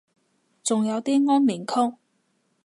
[0.63, 1.75] 仲有啲安眠曲